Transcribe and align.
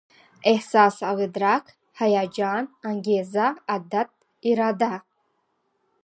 احساس 0.51 0.97
او 1.09 1.15
ادراک، 1.25 1.65
هيجان، 1.99 2.63
انګېزه، 2.89 3.47
عادت، 3.71 4.09
اراده 4.47 4.93